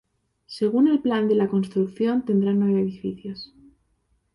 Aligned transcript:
Según 0.47 0.87
el 0.87 0.99
plan 1.03 1.27
de 1.27 1.35
la 1.35 1.47
construcción 1.47 2.25
tendrá 2.25 2.53
nueve 2.53 2.81
edificios. 2.81 3.53